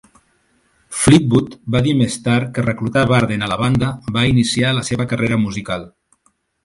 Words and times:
Fleetwood 1.01 1.51
va 1.75 1.81
dir 1.87 1.93
més 1.99 2.17
tard 2.27 2.49
que 2.55 2.63
reclutar 2.67 3.03
Barden 3.11 3.49
a 3.49 3.51
la 3.53 3.59
banda 3.63 3.91
va 4.17 4.25
iniciar 4.33 4.73
la 4.79 4.87
seva 4.89 5.07
carrera 5.13 5.39
musical. 5.47 5.87